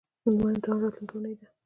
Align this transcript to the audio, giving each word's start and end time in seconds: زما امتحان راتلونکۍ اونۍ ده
زما 0.23 0.45
امتحان 0.51 0.77
راتلونکۍ 0.83 1.11
اونۍ 1.15 1.33
ده 1.39 1.47